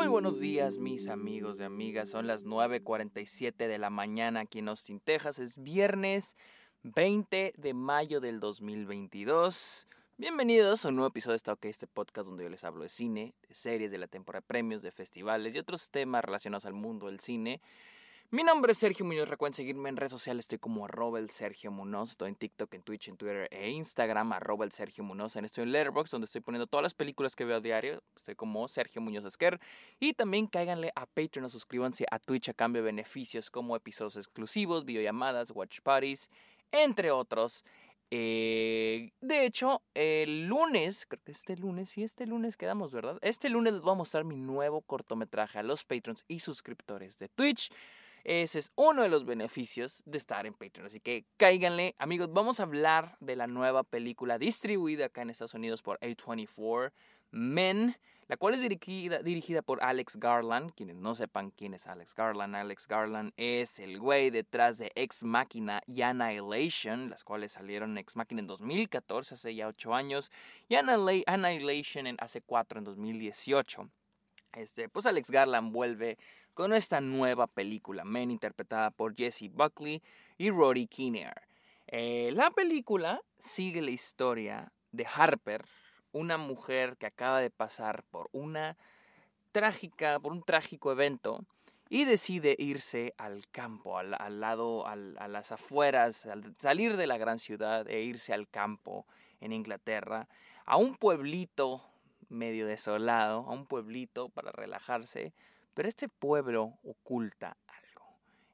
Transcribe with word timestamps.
Muy 0.00 0.08
buenos 0.08 0.40
días 0.40 0.78
mis 0.78 1.08
amigos 1.08 1.60
y 1.60 1.62
amigas, 1.62 2.08
son 2.08 2.26
las 2.26 2.46
9.47 2.46 3.54
de 3.54 3.76
la 3.76 3.90
mañana 3.90 4.40
aquí 4.40 4.60
en 4.60 4.68
Austin, 4.68 4.98
Texas, 4.98 5.38
es 5.38 5.62
viernes 5.62 6.36
20 6.84 7.52
de 7.54 7.74
mayo 7.74 8.18
del 8.18 8.40
2022. 8.40 9.86
Bienvenidos 10.16 10.86
a 10.86 10.88
un 10.88 10.96
nuevo 10.96 11.08
episodio 11.08 11.32
de 11.32 11.36
Esta 11.36 11.52
OK, 11.52 11.66
este 11.66 11.86
podcast 11.86 12.28
donde 12.28 12.44
yo 12.44 12.48
les 12.48 12.64
hablo 12.64 12.82
de 12.82 12.88
cine, 12.88 13.34
de 13.46 13.54
series, 13.54 13.90
de 13.90 13.98
la 13.98 14.06
temporada 14.06 14.40
de 14.40 14.46
premios, 14.46 14.80
de 14.80 14.90
festivales 14.90 15.54
y 15.54 15.58
otros 15.58 15.90
temas 15.90 16.24
relacionados 16.24 16.64
al 16.64 16.72
mundo 16.72 17.08
del 17.08 17.20
cine. 17.20 17.60
Mi 18.32 18.44
nombre 18.44 18.70
es 18.70 18.78
Sergio 18.78 19.04
Muñoz, 19.04 19.28
recuerden 19.28 19.54
seguirme 19.54 19.88
en 19.88 19.96
redes 19.96 20.12
sociales, 20.12 20.44
estoy 20.44 20.58
como 20.58 20.84
arroba 20.84 21.18
el 21.18 21.30
Sergio 21.30 21.72
Munoz, 21.72 22.12
estoy 22.12 22.28
en 22.28 22.36
TikTok, 22.36 22.72
en 22.74 22.82
Twitch, 22.82 23.08
en 23.08 23.16
Twitter 23.16 23.48
e 23.50 23.70
Instagram, 23.70 24.32
arroba 24.32 24.66
estoy 24.66 24.92
en 24.94 25.72
Letterboxd 25.72 26.12
donde 26.12 26.26
estoy 26.26 26.40
poniendo 26.40 26.68
todas 26.68 26.84
las 26.84 26.94
películas 26.94 27.34
que 27.34 27.44
veo 27.44 27.56
a 27.56 27.60
diario, 27.60 28.04
estoy 28.14 28.36
como 28.36 28.68
Sergio 28.68 29.02
Muñoz 29.02 29.24
Esquer, 29.24 29.58
y 29.98 30.12
también 30.12 30.46
cáiganle 30.46 30.92
a 30.94 31.06
Patreon 31.06 31.46
o 31.46 31.48
suscríbanse 31.48 32.06
a 32.08 32.20
Twitch 32.20 32.50
a 32.50 32.54
cambio 32.54 32.82
de 32.82 32.86
beneficios 32.86 33.50
como 33.50 33.74
episodios 33.74 34.14
exclusivos, 34.14 34.84
videollamadas, 34.84 35.50
watch 35.50 35.80
parties, 35.80 36.30
entre 36.70 37.10
otros. 37.10 37.64
Eh, 38.12 39.10
de 39.20 39.44
hecho, 39.44 39.82
el 39.94 40.46
lunes, 40.46 41.04
creo 41.06 41.20
que 41.24 41.32
este 41.32 41.56
lunes, 41.56 41.90
sí, 41.90 42.04
este 42.04 42.26
lunes 42.26 42.56
quedamos, 42.56 42.92
¿verdad? 42.92 43.18
Este 43.22 43.48
lunes 43.48 43.72
les 43.72 43.82
voy 43.82 43.92
a 43.92 43.96
mostrar 43.96 44.22
mi 44.22 44.36
nuevo 44.36 44.82
cortometraje 44.82 45.58
a 45.58 45.64
los 45.64 45.84
patrons 45.84 46.24
y 46.28 46.38
suscriptores 46.38 47.18
de 47.18 47.28
Twitch. 47.28 47.72
Ese 48.24 48.58
es 48.58 48.72
uno 48.76 49.02
de 49.02 49.08
los 49.08 49.24
beneficios 49.24 50.02
de 50.04 50.18
estar 50.18 50.46
en 50.46 50.54
Patreon. 50.54 50.86
Así 50.86 51.00
que 51.00 51.24
cáiganle, 51.36 51.94
amigos. 51.98 52.32
Vamos 52.32 52.60
a 52.60 52.64
hablar 52.64 53.16
de 53.20 53.36
la 53.36 53.46
nueva 53.46 53.82
película 53.82 54.38
distribuida 54.38 55.06
acá 55.06 55.22
en 55.22 55.30
Estados 55.30 55.54
Unidos 55.54 55.82
por 55.82 55.98
A24, 56.00 56.92
Men, 57.30 57.96
la 58.28 58.36
cual 58.36 58.54
es 58.54 58.60
dirigida, 58.60 59.22
dirigida 59.22 59.62
por 59.62 59.82
Alex 59.82 60.16
Garland. 60.18 60.72
Quienes 60.72 60.96
no 60.96 61.14
sepan 61.14 61.50
quién 61.50 61.74
es 61.74 61.86
Alex 61.86 62.14
Garland, 62.14 62.54
Alex 62.56 62.86
Garland 62.86 63.32
es 63.36 63.78
el 63.78 63.98
güey 63.98 64.30
detrás 64.30 64.78
de 64.78 64.92
Ex 64.94 65.22
Machina 65.22 65.80
y 65.86 66.02
Annihilation, 66.02 67.08
las 67.08 67.24
cuales 67.24 67.52
salieron 67.52 67.96
Ex 67.98 68.16
Machina 68.16 68.40
en 68.40 68.46
2014, 68.46 69.34
hace 69.34 69.54
ya 69.54 69.68
8 69.68 69.94
años, 69.94 70.30
y 70.68 70.74
Annihilation 70.76 72.06
en 72.06 72.16
hace 72.20 72.40
4 72.42 72.78
en 72.78 72.84
2018. 72.84 73.90
Este, 74.52 74.88
pues 74.88 75.06
Alex 75.06 75.30
Garland 75.30 75.72
vuelve 75.72 76.18
con 76.60 76.74
esta 76.74 77.00
nueva 77.00 77.46
película, 77.46 78.04
Men, 78.04 78.30
interpretada 78.30 78.90
por 78.90 79.16
Jesse 79.16 79.50
Buckley 79.50 80.02
y 80.36 80.50
Rory 80.50 80.86
Kinnear. 80.86 81.48
Eh, 81.86 82.32
la 82.34 82.50
película 82.50 83.22
sigue 83.38 83.80
la 83.80 83.92
historia 83.92 84.70
de 84.92 85.06
Harper, 85.06 85.64
una 86.12 86.36
mujer 86.36 86.98
que 86.98 87.06
acaba 87.06 87.40
de 87.40 87.48
pasar 87.48 88.02
por 88.10 88.28
una 88.32 88.76
trágica, 89.52 90.20
por 90.20 90.32
un 90.32 90.42
trágico 90.42 90.92
evento 90.92 91.46
y 91.88 92.04
decide 92.04 92.56
irse 92.58 93.14
al 93.16 93.48
campo, 93.48 93.96
al, 93.96 94.10
lado, 94.38 94.86
a 94.86 94.96
las 94.96 95.52
afueras, 95.52 96.28
salir 96.58 96.98
de 96.98 97.06
la 97.06 97.16
gran 97.16 97.38
ciudad 97.38 97.88
e 97.88 98.02
irse 98.02 98.34
al 98.34 98.46
campo 98.50 99.06
en 99.40 99.54
Inglaterra, 99.54 100.28
a 100.66 100.76
un 100.76 100.94
pueblito 100.94 101.80
medio 102.28 102.66
desolado, 102.66 103.46
a 103.48 103.50
un 103.50 103.64
pueblito 103.64 104.28
para 104.28 104.52
relajarse, 104.52 105.32
pero 105.74 105.88
este 105.88 106.08
pueblo 106.08 106.78
oculta 106.82 107.56
algo. 107.66 108.06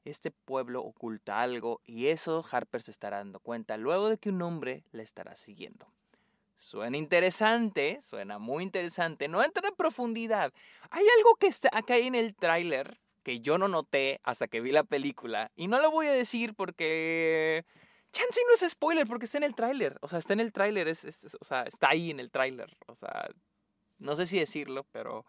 Este 0.05 0.31
pueblo 0.31 0.81
oculta 0.81 1.41
algo 1.41 1.81
y 1.85 2.07
eso 2.07 2.45
Harper 2.49 2.81
se 2.81 2.91
estará 2.91 3.17
dando 3.17 3.39
cuenta 3.39 3.77
luego 3.77 4.09
de 4.09 4.17
que 4.17 4.29
un 4.29 4.41
hombre 4.41 4.83
le 4.91 5.03
estará 5.03 5.35
siguiendo. 5.35 5.87
Suena 6.57 6.97
interesante, 6.97 7.99
suena 8.01 8.39
muy 8.39 8.63
interesante, 8.63 9.27
no 9.27 9.43
entra 9.43 9.67
en 9.67 9.75
profundidad. 9.75 10.53
Hay 10.89 11.05
algo 11.17 11.35
que 11.35 11.47
está 11.47 11.69
acá 11.71 11.97
en 11.97 12.15
el 12.15 12.35
tráiler 12.35 12.99
que 13.23 13.41
yo 13.41 13.57
no 13.57 13.67
noté 13.67 14.21
hasta 14.23 14.47
que 14.47 14.61
vi 14.61 14.71
la 14.71 14.83
película 14.83 15.51
y 15.55 15.67
no 15.67 15.79
lo 15.79 15.91
voy 15.91 16.07
a 16.07 16.13
decir 16.13 16.55
porque 16.55 17.65
chance 18.11 18.39
no 18.47 18.53
es 18.55 18.71
spoiler 18.71 19.05
porque 19.05 19.25
está 19.25 19.37
en 19.37 19.43
el 19.43 19.53
tráiler, 19.53 19.97
o 20.01 20.07
sea, 20.07 20.19
está 20.19 20.33
en 20.33 20.39
el 20.39 20.51
tráiler, 20.53 20.87
o 20.87 21.45
sea, 21.45 21.63
está 21.63 21.89
ahí 21.89 22.09
en 22.09 22.19
el 22.19 22.31
tráiler, 22.31 22.75
o 22.87 22.95
sea, 22.95 23.29
no 23.99 24.15
sé 24.15 24.27
si 24.27 24.39
decirlo, 24.39 24.85
pero 24.91 25.25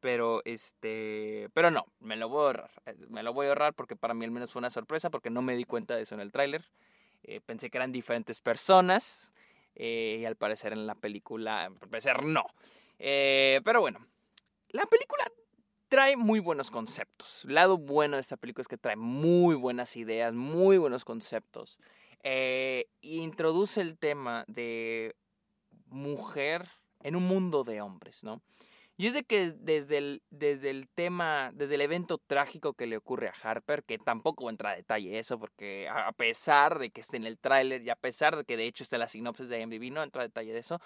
pero 0.00 0.42
este, 0.44 1.48
pero 1.54 1.70
no, 1.70 1.86
me 2.00 2.16
lo 2.16 2.28
voy 2.28 2.40
a 2.40 2.46
ahorrar. 2.46 2.70
Eh, 2.86 2.94
me 3.08 3.22
lo 3.22 3.32
voy 3.32 3.46
a 3.46 3.48
ahorrar 3.50 3.74
porque 3.74 3.96
para 3.96 4.14
mí 4.14 4.24
al 4.24 4.30
menos 4.30 4.52
fue 4.52 4.60
una 4.60 4.70
sorpresa 4.70 5.10
porque 5.10 5.30
no 5.30 5.42
me 5.42 5.56
di 5.56 5.64
cuenta 5.64 5.96
de 5.96 6.02
eso 6.02 6.14
en 6.14 6.20
el 6.20 6.32
tráiler. 6.32 6.64
Eh, 7.24 7.40
pensé 7.40 7.70
que 7.70 7.78
eran 7.78 7.92
diferentes 7.92 8.40
personas 8.40 9.32
eh, 9.74 10.18
y 10.20 10.24
al 10.24 10.36
parecer 10.36 10.72
en 10.72 10.86
la 10.86 10.94
película, 10.94 11.64
al 11.64 11.74
parecer 11.74 12.22
no. 12.22 12.46
pero 12.98 13.80
bueno, 13.80 14.06
la 14.70 14.86
película 14.86 15.24
trae 15.88 16.16
muy 16.16 16.40
buenos 16.40 16.70
conceptos. 16.70 17.44
El 17.44 17.54
lado 17.54 17.78
bueno 17.78 18.16
de 18.16 18.20
esta 18.20 18.36
película 18.36 18.62
es 18.62 18.68
que 18.68 18.78
trae 18.78 18.96
muy 18.96 19.54
buenas 19.56 19.96
ideas, 19.96 20.34
muy 20.34 20.78
buenos 20.78 21.04
conceptos. 21.04 21.78
introduce 23.00 23.80
el 23.80 23.98
tema 23.98 24.44
de 24.46 25.16
mujer 25.86 26.68
en 27.02 27.16
un 27.16 27.24
mundo 27.24 27.64
de 27.64 27.80
hombres, 27.80 28.22
¿no? 28.22 28.42
Y 29.00 29.06
es 29.06 29.14
de 29.14 29.22
que 29.22 29.52
desde 29.52 29.96
el, 29.98 30.22
desde 30.30 30.70
el 30.70 30.88
tema, 30.88 31.52
desde 31.54 31.76
el 31.76 31.82
evento 31.82 32.18
trágico 32.18 32.72
que 32.72 32.88
le 32.88 32.96
ocurre 32.96 33.28
a 33.28 33.34
Harper, 33.42 33.84
que 33.84 33.96
tampoco 33.96 34.50
entra 34.50 34.70
a 34.70 34.76
detalle 34.76 35.20
eso, 35.20 35.38
porque 35.38 35.88
a 35.88 36.10
pesar 36.10 36.80
de 36.80 36.90
que 36.90 37.00
esté 37.00 37.16
en 37.16 37.24
el 37.24 37.38
tráiler 37.38 37.80
y 37.82 37.90
a 37.90 37.94
pesar 37.94 38.36
de 38.36 38.44
que 38.44 38.56
de 38.56 38.66
hecho 38.66 38.82
está 38.82 38.98
la 38.98 39.06
sinopsis 39.06 39.48
de 39.48 39.60
IMDb, 39.60 39.92
no 39.92 40.02
entra 40.02 40.22
a 40.22 40.26
detalle 40.26 40.52
de 40.52 40.58
eso, 40.58 40.80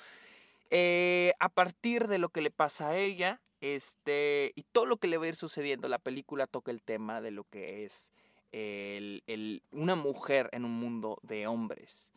eh, 0.68 1.32
a 1.38 1.48
partir 1.48 2.06
de 2.06 2.18
lo 2.18 2.28
que 2.28 2.42
le 2.42 2.50
pasa 2.50 2.90
a 2.90 2.98
ella, 2.98 3.40
este, 3.62 4.52
y 4.56 4.64
todo 4.64 4.84
lo 4.84 4.98
que 4.98 5.08
le 5.08 5.16
va 5.16 5.24
a 5.24 5.28
ir 5.28 5.34
sucediendo, 5.34 5.88
la 5.88 5.98
película 5.98 6.46
toca 6.46 6.70
el 6.70 6.82
tema 6.82 7.22
de 7.22 7.30
lo 7.30 7.44
que 7.44 7.86
es 7.86 8.12
el, 8.52 9.22
el, 9.26 9.62
una 9.70 9.94
mujer 9.94 10.50
en 10.52 10.66
un 10.66 10.72
mundo 10.72 11.18
de 11.22 11.46
hombres 11.46 12.12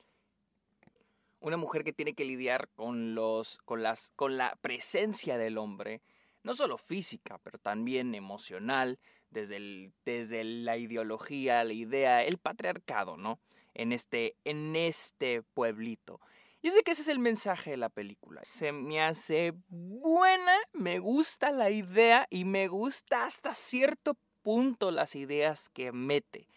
una 1.45 1.57
mujer 1.57 1.83
que 1.83 1.93
tiene 1.93 2.15
que 2.15 2.25
lidiar 2.25 2.69
con, 2.75 3.13
los, 3.13 3.59
con, 3.65 3.83
las, 3.83 4.11
con 4.15 4.35
la 4.35 4.57
presencia 4.61 5.37
del 5.37 5.59
hombre, 5.59 6.01
no 6.41 6.55
solo 6.55 6.77
física, 6.79 7.37
pero 7.43 7.59
también 7.59 8.15
emocional, 8.15 8.99
desde, 9.29 9.57
el, 9.57 9.93
desde 10.05 10.43
la 10.43 10.77
ideología, 10.77 11.63
la 11.63 11.73
idea, 11.73 12.23
el 12.23 12.39
patriarcado, 12.39 13.15
¿no? 13.15 13.39
En 13.75 13.91
este, 13.91 14.35
en 14.43 14.75
este 14.75 15.43
pueblito. 15.53 16.19
Y 16.63 16.71
sé 16.71 16.81
que 16.81 16.91
ese 16.91 17.03
es 17.03 17.09
el 17.09 17.19
mensaje 17.19 17.71
de 17.71 17.77
la 17.77 17.89
película. 17.89 18.41
Se 18.43 18.71
me 18.71 18.99
hace 18.99 19.53
buena, 19.67 20.57
me 20.73 20.97
gusta 20.97 21.51
la 21.51 21.69
idea 21.69 22.25
y 22.31 22.43
me 22.43 22.67
gusta 22.67 23.25
hasta 23.25 23.53
cierto 23.53 24.17
punto 24.41 24.89
las 24.89 25.15
ideas 25.15 25.69
que 25.69 25.91
mete. 25.91 26.47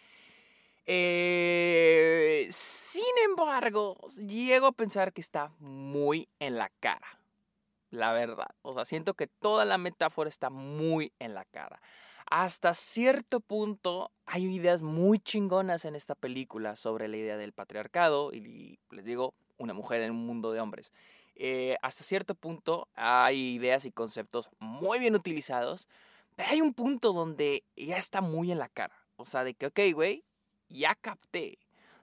Eh, 0.90 2.48
sin 2.50 3.02
embargo, 3.26 3.98
llego 4.16 4.68
a 4.68 4.72
pensar 4.72 5.12
que 5.12 5.20
está 5.20 5.52
muy 5.58 6.30
en 6.38 6.56
la 6.56 6.70
cara. 6.80 7.20
La 7.90 8.12
verdad. 8.12 8.54
O 8.62 8.72
sea, 8.72 8.86
siento 8.86 9.12
que 9.12 9.26
toda 9.26 9.66
la 9.66 9.76
metáfora 9.76 10.30
está 10.30 10.48
muy 10.48 11.12
en 11.18 11.34
la 11.34 11.44
cara. 11.44 11.82
Hasta 12.30 12.72
cierto 12.72 13.40
punto 13.40 14.12
hay 14.24 14.46
ideas 14.46 14.80
muy 14.80 15.18
chingonas 15.18 15.84
en 15.84 15.94
esta 15.94 16.14
película 16.14 16.74
sobre 16.74 17.06
la 17.08 17.18
idea 17.18 17.36
del 17.36 17.52
patriarcado 17.52 18.32
y 18.32 18.78
les 18.90 19.04
digo, 19.04 19.34
una 19.58 19.74
mujer 19.74 20.00
en 20.00 20.12
un 20.12 20.26
mundo 20.26 20.52
de 20.52 20.60
hombres. 20.60 20.90
Eh, 21.34 21.76
hasta 21.82 22.02
cierto 22.02 22.34
punto 22.34 22.88
hay 22.94 23.56
ideas 23.56 23.84
y 23.84 23.92
conceptos 23.92 24.48
muy 24.58 24.98
bien 24.98 25.14
utilizados, 25.14 25.86
pero 26.34 26.48
hay 26.48 26.62
un 26.62 26.72
punto 26.72 27.12
donde 27.12 27.64
ya 27.76 27.98
está 27.98 28.22
muy 28.22 28.52
en 28.52 28.58
la 28.58 28.70
cara. 28.70 28.94
O 29.16 29.26
sea, 29.26 29.44
de 29.44 29.54
que, 29.54 29.66
ok, 29.66 29.80
güey, 29.94 30.24
ya 30.68 30.94
capté. 30.94 31.58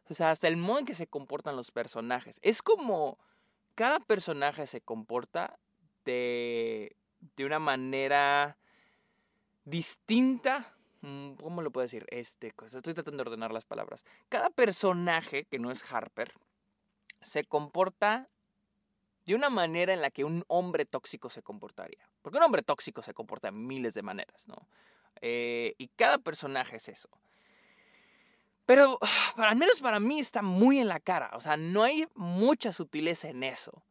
O 0.09 0.13
sea, 0.13 0.31
hasta 0.31 0.47
el 0.47 0.57
modo 0.57 0.79
en 0.79 0.85
que 0.85 0.95
se 0.95 1.07
comportan 1.07 1.55
los 1.55 1.71
personajes. 1.71 2.39
Es 2.41 2.61
como 2.61 3.17
cada 3.73 3.99
personaje 3.99 4.67
se 4.67 4.81
comporta 4.81 5.59
de, 6.05 6.95
de 7.35 7.45
una 7.45 7.59
manera 7.59 8.57
distinta. 9.65 10.73
Mm, 11.01 11.33
¿Cómo 11.33 11.61
lo 11.61 11.71
puedo 11.71 11.85
decir? 11.85 12.05
Este, 12.09 12.53
estoy 12.65 12.93
tratando 12.93 13.23
de 13.23 13.29
ordenar 13.29 13.51
las 13.51 13.65
palabras. 13.65 14.05
Cada 14.29 14.49
personaje 14.49 15.45
que 15.45 15.59
no 15.59 15.71
es 15.71 15.91
Harper 15.91 16.33
se 17.21 17.43
comporta 17.43 18.29
de 19.25 19.33
una 19.33 19.49
manera 19.49 19.93
en 19.93 20.01
la 20.01 20.11
que 20.11 20.23
un 20.23 20.43
hombre 20.47 20.85
tóxico 20.85 21.29
se 21.29 21.41
comportaría. 21.41 22.07
Porque 22.21 22.37
un 22.37 22.43
hombre 22.43 22.61
tóxico 22.61 23.01
se 23.01 23.13
comporta 23.13 23.47
de 23.47 23.53
miles 23.53 23.93
de 23.95 24.03
maneras, 24.03 24.47
¿no? 24.47 24.67
Eh, 25.21 25.73
y 25.77 25.87
cada 25.89 26.19
personaje 26.19 26.77
es 26.77 26.89
eso. 26.89 27.09
Pero 28.65 28.99
al 29.37 29.55
menos 29.55 29.79
para 29.79 29.99
mí 29.99 30.19
está 30.19 30.41
muy 30.41 30.79
en 30.79 30.87
la 30.87 30.99
cara. 30.99 31.31
O 31.33 31.41
sea, 31.41 31.57
no 31.57 31.83
hay 31.83 32.07
mucha 32.15 32.73
sutileza 32.73 33.29
en 33.29 33.43
eso. 33.43 33.83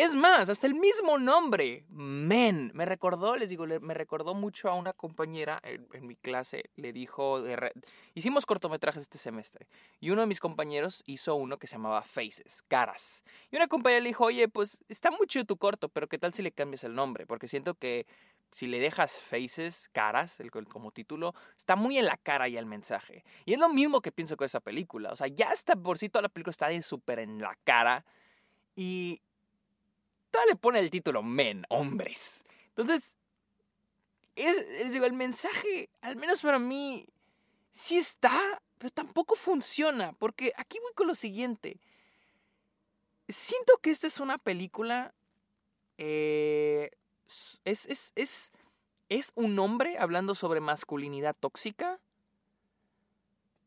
Es 0.00 0.14
más, 0.14 0.48
hasta 0.48 0.66
el 0.66 0.74
mismo 0.74 1.18
nombre, 1.18 1.84
Men, 1.90 2.70
me 2.72 2.86
recordó, 2.86 3.36
les 3.36 3.50
digo, 3.50 3.66
me 3.66 3.92
recordó 3.92 4.32
mucho 4.32 4.70
a 4.70 4.74
una 4.74 4.94
compañera 4.94 5.60
en, 5.62 6.06
mi 6.06 6.16
clase, 6.16 6.70
le 6.76 6.94
dijo, 6.94 7.44
hicimos 8.14 8.46
cortometrajes 8.46 9.02
este 9.02 9.18
semestre, 9.18 9.66
y 10.00 10.08
uno 10.08 10.22
de 10.22 10.26
mis 10.26 10.40
compañeros 10.40 11.02
hizo 11.04 11.34
uno 11.34 11.58
que 11.58 11.66
se 11.66 11.74
llamaba 11.74 12.00
Faces, 12.00 12.62
caras. 12.66 13.24
Y 13.50 13.56
una 13.56 13.68
compañera 13.68 14.00
le 14.00 14.08
dijo, 14.08 14.24
oye, 14.24 14.48
pues 14.48 14.78
está 14.88 15.10
mucho 15.10 15.44
tu 15.44 15.58
corto, 15.58 15.90
pero 15.90 16.08
¿qué 16.08 16.16
tal 16.16 16.32
si 16.32 16.40
le 16.40 16.52
cambias 16.52 16.84
el 16.84 16.94
nombre? 16.94 17.26
Porque 17.26 17.46
siento 17.46 17.74
que 17.74 18.06
si 18.52 18.66
le 18.66 18.80
dejas 18.80 19.18
faces, 19.18 19.88
caras, 19.92 20.40
el, 20.40 20.50
como 20.50 20.90
título, 20.90 21.34
está 21.56 21.76
muy 21.76 21.98
en 21.98 22.06
la 22.06 22.16
cara 22.16 22.48
ya 22.48 22.58
el 22.58 22.66
mensaje. 22.66 23.24
Y 23.44 23.54
es 23.54 23.58
lo 23.58 23.68
mismo 23.68 24.00
que 24.00 24.12
pienso 24.12 24.36
con 24.36 24.46
esa 24.46 24.60
película. 24.60 25.12
O 25.12 25.16
sea, 25.16 25.28
ya 25.28 25.50
está 25.52 25.76
por 25.76 25.98
sí 25.98 26.08
toda 26.08 26.22
la 26.22 26.28
película 26.28 26.50
está 26.50 26.82
súper 26.82 27.20
en 27.20 27.40
la 27.40 27.56
cara. 27.64 28.04
Y 28.74 29.20
todavía 30.30 30.54
le 30.54 30.58
pone 30.58 30.80
el 30.80 30.90
título 30.90 31.22
Men, 31.22 31.64
hombres. 31.68 32.44
Entonces, 32.68 33.16
es, 34.34 34.92
digo, 34.92 35.06
el 35.06 35.12
mensaje, 35.12 35.90
al 36.00 36.16
menos 36.16 36.42
para 36.42 36.58
mí, 36.58 37.06
sí 37.72 37.98
está, 37.98 38.60
pero 38.78 38.90
tampoco 38.90 39.36
funciona. 39.36 40.12
Porque 40.14 40.52
aquí 40.56 40.78
voy 40.80 40.92
con 40.94 41.06
lo 41.06 41.14
siguiente. 41.14 41.78
Siento 43.28 43.78
que 43.78 43.90
esta 43.92 44.08
es 44.08 44.18
una 44.18 44.38
película 44.38 45.14
eh, 45.98 46.90
es, 47.64 47.86
es, 47.86 48.12
es, 48.16 48.52
es 49.08 49.32
un 49.34 49.58
hombre 49.58 49.98
hablando 49.98 50.34
sobre 50.34 50.60
masculinidad 50.60 51.36
tóxica, 51.38 52.00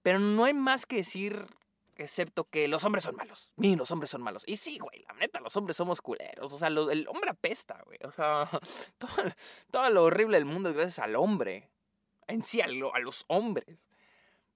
pero 0.01 0.19
no 0.19 0.45
hay 0.45 0.53
más 0.53 0.85
que 0.85 0.97
decir 0.97 1.47
excepto 1.95 2.45
que 2.45 2.67
los 2.67 2.83
hombres 2.83 3.03
son 3.03 3.15
malos. 3.15 3.51
Miren, 3.55 3.79
los 3.79 3.91
hombres 3.91 4.09
son 4.09 4.21
malos. 4.21 4.43
Y 4.45 4.57
sí, 4.57 4.77
güey, 4.79 5.03
la 5.07 5.13
neta, 5.13 5.39
los 5.39 5.55
hombres 5.55 5.77
somos 5.77 6.01
culeros. 6.01 6.53
O 6.53 6.57
sea, 6.57 6.67
el 6.67 7.07
hombre 7.07 7.29
apesta, 7.29 7.81
güey. 7.85 7.99
O 8.03 8.11
sea, 8.11 8.49
todo, 9.71 9.89
lo 9.89 10.03
horrible 10.03 10.37
del 10.37 10.45
mundo 10.45 10.69
es 10.69 10.75
gracias 10.75 10.99
al 10.99 11.15
hombre. 11.15 11.69
En 12.27 12.43
sí, 12.43 12.61
a, 12.61 12.65
a 12.65 12.99
los 12.99 13.25
hombres. 13.27 13.89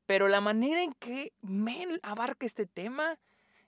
Pero 0.06 0.28
la 0.28 0.42
manera 0.42 0.82
en 0.82 0.94
que 0.94 1.34
Men 1.42 2.00
abarca 2.02 2.46
este 2.46 2.66
tema 2.66 3.20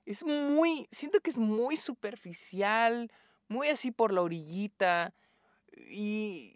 es 0.05 0.23
muy. 0.23 0.87
Siento 0.91 1.19
que 1.19 1.29
es 1.29 1.37
muy 1.37 1.77
superficial, 1.77 3.11
muy 3.47 3.67
así 3.67 3.91
por 3.91 4.13
la 4.13 4.21
orillita. 4.21 5.13
Y 5.89 6.55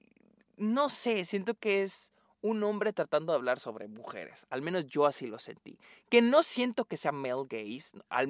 no 0.57 0.89
sé, 0.89 1.25
siento 1.25 1.55
que 1.55 1.83
es 1.83 2.11
un 2.43 2.61
hombre 2.63 2.91
tratando 2.91 3.31
de 3.31 3.37
hablar 3.37 3.59
sobre 3.59 3.87
mujeres. 3.87 4.45
Al 4.49 4.61
menos 4.61 4.85
yo 4.87 5.05
así 5.05 5.27
lo 5.27 5.39
sentí. 5.39 5.79
Que 6.09 6.21
no 6.21 6.43
siento 6.43 6.85
que 6.85 6.97
sea 6.97 7.13
male 7.13 7.45
gaze. 7.49 7.97
Al, 8.09 8.27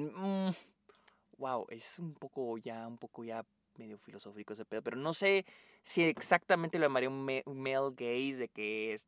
wow, 1.36 1.66
mm, 1.66 1.72
es 1.72 1.98
un 1.98 2.14
poco 2.14 2.56
ya, 2.58 2.86
un 2.86 2.96
poco 2.96 3.24
ya 3.24 3.44
medio 3.76 3.98
filosófico 3.98 4.52
ese 4.52 4.64
pedo. 4.64 4.82
Pero 4.82 4.96
no 4.96 5.14
sé 5.14 5.44
si 5.82 6.04
exactamente 6.04 6.78
lo 6.78 6.86
llamaría 6.86 7.10
un, 7.10 7.24
male 7.24 7.90
gaze 7.96 8.38
de 8.38 8.48
que 8.48 8.94
es... 8.94 9.06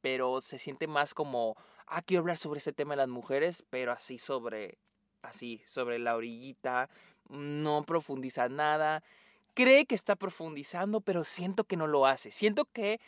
Pero 0.00 0.40
se 0.40 0.58
siente 0.58 0.86
más 0.88 1.14
como, 1.14 1.56
ah, 1.86 2.02
quiero 2.02 2.22
hablar 2.22 2.36
sobre 2.36 2.58
ese 2.58 2.72
tema 2.72 2.94
de 2.94 2.98
las 2.98 3.08
mujeres, 3.08 3.64
pero 3.70 3.92
así 3.92 4.18
sobre, 4.18 4.78
así, 5.22 5.62
sobre 5.66 5.98
la 5.98 6.16
orillita. 6.16 6.90
No 7.30 7.84
profundiza 7.84 8.48
nada 8.48 9.02
cree 9.54 9.86
que 9.86 9.94
está 9.94 10.16
profundizando, 10.16 11.00
pero 11.00 11.24
siento 11.24 11.64
que 11.64 11.76
no 11.76 11.86
lo 11.86 12.06
hace. 12.06 12.30
Siento 12.30 12.66
que 12.66 13.00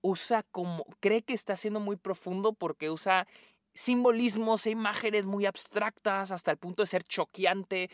usa 0.00 0.44
como, 0.44 0.84
cree 1.00 1.22
que 1.22 1.34
está 1.34 1.56
siendo 1.56 1.80
muy 1.80 1.96
profundo 1.96 2.52
porque 2.52 2.90
usa 2.90 3.26
simbolismos 3.74 4.66
e 4.66 4.70
imágenes 4.70 5.26
muy 5.26 5.46
abstractas 5.46 6.30
hasta 6.30 6.50
el 6.50 6.56
punto 6.56 6.82
de 6.82 6.86
ser 6.86 7.04
choqueante, 7.04 7.90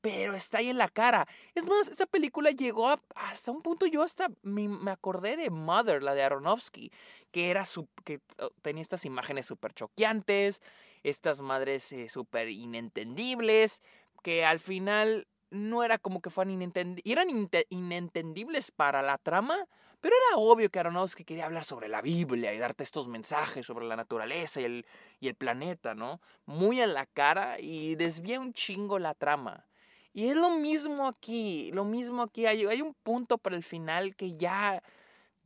pero 0.00 0.34
está 0.34 0.58
ahí 0.58 0.68
en 0.68 0.78
la 0.78 0.88
cara. 0.88 1.26
Es 1.54 1.66
más, 1.66 1.88
esta 1.88 2.06
película 2.06 2.50
llegó 2.50 2.96
hasta 3.14 3.50
un 3.50 3.62
punto, 3.62 3.86
yo 3.86 4.02
hasta 4.02 4.28
me, 4.42 4.90
acordé 4.90 5.36
de 5.36 5.50
Mother, 5.50 6.02
la 6.02 6.14
de 6.14 6.22
Aronofsky, 6.22 6.92
que, 7.30 7.50
era 7.50 7.66
su, 7.66 7.88
que 8.04 8.20
oh, 8.38 8.50
tenía 8.62 8.82
estas 8.82 9.04
imágenes 9.04 9.46
súper 9.46 9.74
choqueantes, 9.74 10.62
estas 11.02 11.40
madres 11.40 11.92
eh, 11.92 12.08
súper 12.08 12.48
inentendibles, 12.48 13.82
que 14.22 14.44
al 14.44 14.60
final 14.60 15.26
no 15.50 15.82
era 15.82 15.98
como 15.98 16.20
que 16.20 16.30
fueran 16.30 16.52
inentendibles, 16.52 17.10
eran 17.10 17.28
inentendibles 17.70 18.70
para 18.70 19.02
la 19.02 19.18
trama, 19.18 19.66
pero 20.00 20.14
era 20.14 20.38
obvio 20.38 20.70
que 20.70 20.78
Aronofsky 20.78 21.24
quería 21.24 21.46
hablar 21.46 21.64
sobre 21.64 21.88
la 21.88 22.00
Biblia 22.00 22.54
y 22.54 22.58
darte 22.58 22.84
estos 22.84 23.08
mensajes 23.08 23.66
sobre 23.66 23.86
la 23.86 23.96
naturaleza 23.96 24.60
y 24.60 24.64
el, 24.64 24.86
y 25.20 25.28
el 25.28 25.34
planeta, 25.34 25.94
¿no? 25.94 26.20
Muy 26.46 26.80
en 26.80 26.94
la 26.94 27.06
cara 27.06 27.58
y 27.58 27.96
desvía 27.96 28.38
un 28.38 28.52
chingo 28.52 28.98
la 28.98 29.14
trama. 29.14 29.66
Y 30.12 30.28
es 30.28 30.36
lo 30.36 30.50
mismo 30.50 31.06
aquí, 31.08 31.70
lo 31.72 31.84
mismo 31.84 32.22
aquí. 32.22 32.46
Hay, 32.46 32.64
hay 32.64 32.82
un 32.82 32.94
punto 32.94 33.38
para 33.38 33.56
el 33.56 33.64
final 33.64 34.16
que 34.16 34.36
ya, 34.36 34.82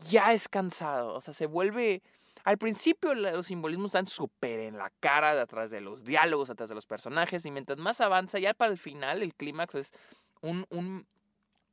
ya 0.09 0.33
es 0.33 0.49
cansado. 0.49 1.15
O 1.15 1.21
sea, 1.21 1.35
se 1.35 1.47
vuelve 1.47 2.03
al 2.45 2.59
principio 2.59 3.15
los 3.15 3.47
simbolismos 3.47 3.87
están 3.87 4.07
súper 4.07 4.61
en 4.61 4.77
la 4.77 4.91
cara, 5.01 5.41
atrás 5.41 5.71
de 5.71 5.81
los 5.81 6.05
diálogos, 6.05 6.51
atrás 6.51 6.69
de 6.69 6.75
los 6.75 6.87
personajes, 6.87 7.47
y 7.47 7.51
mientras 7.51 7.79
más 7.79 8.01
avanza, 8.01 8.39
ya 8.39 8.55
para 8.55 8.73
el 8.73 8.79
final, 8.79 9.23
el 9.23 9.35
clímax 9.35 9.75
es 9.75 9.93
un, 10.41 10.67
un, 10.71 11.07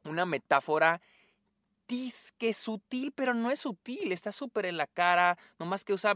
una 0.04 0.26
metáfora 0.26 1.02
que 2.38 2.50
es 2.50 2.58
sutil, 2.58 3.12
pero 3.14 3.34
no 3.34 3.50
es 3.50 3.62
sutil, 3.62 4.12
está 4.12 4.32
súper 4.32 4.68
en 4.68 4.78
la 4.78 4.86
cara, 4.86 5.40
nomás 5.58 5.84
que 5.84 5.94
usa, 5.94 6.16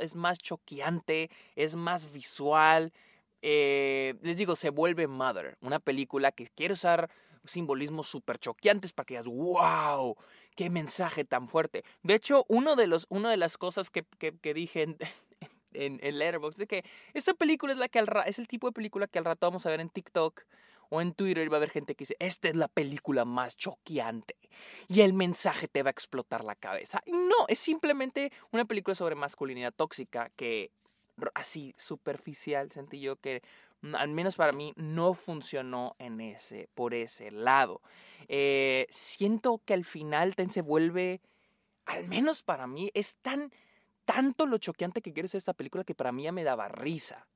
es 0.00 0.16
más 0.16 0.38
choqueante, 0.38 1.30
es 1.54 1.76
más 1.76 2.10
visual. 2.10 2.92
Eh, 3.40 4.14
les 4.22 4.36
digo, 4.38 4.56
se 4.56 4.70
vuelve 4.70 5.06
Mother, 5.06 5.56
una 5.60 5.78
película 5.78 6.32
que 6.32 6.48
quiere 6.48 6.74
usar 6.74 7.10
simbolismos 7.44 8.08
súper 8.08 8.38
choqueantes 8.38 8.92
para 8.92 9.04
que 9.04 9.14
digas, 9.14 9.26
wow, 9.26 10.16
qué 10.54 10.70
mensaje 10.70 11.24
tan 11.24 11.48
fuerte. 11.48 11.84
De 12.02 12.14
hecho, 12.14 12.44
uno 12.48 12.76
de 12.76 12.86
los, 12.86 13.06
una 13.08 13.30
de 13.30 13.36
las 13.36 13.58
cosas 13.58 13.90
que, 13.90 14.04
que, 14.18 14.54
dije 14.54 14.82
en, 14.82 14.96
en, 15.72 16.00
en 16.02 16.18
Letterboxd 16.18 16.62
es 16.62 16.68
que 16.68 16.84
esta 17.12 17.34
película 17.34 17.72
es, 17.72 17.78
la 17.78 17.88
que 17.88 18.04
es 18.26 18.38
el 18.38 18.48
tipo 18.48 18.68
de 18.68 18.72
película 18.72 19.06
que 19.06 19.18
al 19.18 19.24
rato 19.24 19.46
vamos 19.46 19.66
a 19.66 19.70
ver 19.70 19.80
en 19.80 19.90
TikTok 19.90 20.42
o 20.90 21.00
en 21.00 21.12
Twitter 21.12 21.50
va 21.50 21.56
a 21.56 21.58
haber 21.58 21.70
gente 21.70 21.94
que 21.94 22.02
dice, 22.02 22.16
esta 22.18 22.48
es 22.48 22.54
la 22.54 22.68
película 22.68 23.24
más 23.24 23.56
choqueante 23.56 24.36
y 24.88 25.00
el 25.00 25.12
mensaje 25.12 25.66
te 25.66 25.82
va 25.82 25.90
a 25.90 25.92
explotar 25.92 26.44
la 26.44 26.54
cabeza. 26.54 27.02
Y 27.04 27.12
no, 27.12 27.46
es 27.48 27.58
simplemente 27.58 28.32
una 28.52 28.64
película 28.64 28.94
sobre 28.94 29.14
masculinidad 29.14 29.72
tóxica 29.72 30.30
que 30.36 30.70
así 31.34 31.74
superficial 31.78 32.70
sentí 32.72 33.00
yo 33.00 33.16
que 33.16 33.42
al 33.92 34.08
menos 34.08 34.36
para 34.36 34.52
mí, 34.52 34.72
no 34.76 35.14
funcionó 35.14 35.96
en 35.98 36.20
ese, 36.20 36.68
por 36.74 36.94
ese 36.94 37.30
lado. 37.30 37.80
Eh, 38.28 38.86
siento 38.90 39.60
que 39.64 39.74
al 39.74 39.84
final 39.84 40.34
se 40.48 40.62
vuelve, 40.62 41.20
al 41.84 42.08
menos 42.08 42.42
para 42.42 42.66
mí, 42.66 42.90
es 42.94 43.16
tan, 43.16 43.52
tanto 44.04 44.46
lo 44.46 44.58
choqueante 44.58 45.02
que 45.02 45.12
quiere 45.12 45.28
ser 45.28 45.38
esta 45.38 45.52
película 45.52 45.84
que 45.84 45.94
para 45.94 46.12
mí 46.12 46.24
ya 46.24 46.32
me 46.32 46.44
daba 46.44 46.68
risa. 46.68 47.26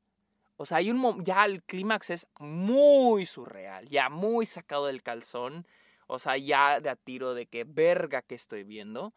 O 0.56 0.66
sea, 0.66 0.78
hay 0.78 0.90
un 0.90 1.24
ya 1.24 1.44
el 1.44 1.62
clímax 1.62 2.10
es 2.10 2.26
muy 2.40 3.26
surreal, 3.26 3.88
ya 3.88 4.08
muy 4.08 4.44
sacado 4.44 4.86
del 4.86 5.02
calzón. 5.02 5.66
O 6.08 6.18
sea, 6.18 6.36
ya 6.36 6.80
de 6.80 6.88
a 6.88 6.96
tiro 6.96 7.34
de 7.34 7.46
que 7.46 7.64
verga 7.64 8.22
que 8.22 8.34
estoy 8.34 8.64
viendo. 8.64 9.12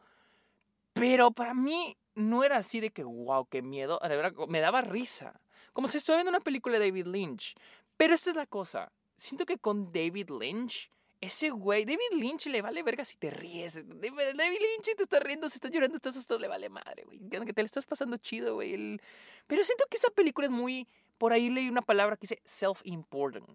Pero 0.94 1.32
para 1.32 1.54
mí 1.54 1.98
no 2.14 2.44
era 2.44 2.58
así 2.58 2.80
de 2.80 2.92
que, 2.92 3.04
wow, 3.04 3.48
qué 3.50 3.62
miedo. 3.62 4.00
Me 4.50 4.60
daba 4.60 4.82
risa. 4.82 5.40
Como 5.74 5.90
si 5.90 5.98
estuviera 5.98 6.24
viendo 6.24 6.38
una 6.38 6.44
película 6.44 6.78
de 6.78 6.88
David 6.88 7.08
Lynch. 7.08 7.56
Pero 7.98 8.14
esta 8.14 8.32
es 8.32 8.36
la 8.36 8.46
cosa. 8.46 8.92
Siento 9.18 9.46
que 9.46 9.58
con 9.58 9.92
David 9.92 10.30
Lynch, 10.32 10.90
ese 11.20 11.52
güey, 11.52 11.86
David 11.86 12.14
Lynch 12.14 12.48
le 12.48 12.62
vale 12.62 12.82
verga 12.82 13.06
si 13.06 13.18
te 13.18 13.30
ríes. 13.30 13.76
David 13.76 14.34
Lynch 14.34 14.96
te 14.98 15.04
está 15.04 15.20
riendo, 15.20 15.50
se 15.50 15.58
está 15.58 15.70
llorando, 15.70 15.96
estás 15.96 16.16
asustado, 16.16 16.40
le 16.40 16.48
vale 16.48 16.70
madre, 16.70 17.04
güey. 17.04 17.20
Que 17.30 17.54
te 17.54 17.62
le 17.62 17.68
estás 17.68 17.86
pasando 17.86 18.18
chido, 18.18 18.56
güey. 18.56 19.00
Pero 19.48 19.64
siento 19.64 19.86
que 19.90 19.98
esa 19.98 20.10
película 20.10 20.48
es 20.48 20.52
muy. 20.52 20.88
Por 21.18 21.34
ahí 21.34 21.50
leí 21.50 21.70
una 21.70 21.84
palabra 21.84 22.18
que 22.18 22.22
dice 22.22 22.42
self-important. 22.44 23.48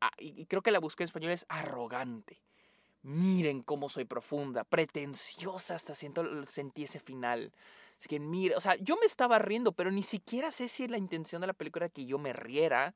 Ah, 0.00 0.12
y 0.18 0.46
creo 0.46 0.62
que 0.62 0.70
la 0.70 0.78
busqué 0.78 1.02
en 1.02 1.06
español 1.06 1.32
es 1.32 1.46
arrogante. 1.48 2.40
Miren 3.04 3.60
cómo 3.62 3.90
soy 3.90 4.06
profunda, 4.06 4.64
pretenciosa 4.64 5.74
hasta 5.74 5.94
siento, 5.94 6.24
sentí 6.46 6.84
ese 6.84 7.00
final. 7.00 7.52
Así 7.98 8.08
que 8.08 8.18
mira, 8.18 8.56
o 8.56 8.62
sea, 8.62 8.76
yo 8.76 8.96
me 8.96 9.04
estaba 9.04 9.38
riendo, 9.38 9.72
pero 9.72 9.90
ni 9.90 10.02
siquiera 10.02 10.50
sé 10.50 10.68
si 10.68 10.88
la 10.88 10.96
intención 10.96 11.42
de 11.42 11.46
la 11.46 11.52
película 11.52 11.84
era 11.84 11.92
que 11.92 12.06
yo 12.06 12.18
me 12.18 12.32
riera. 12.32 12.94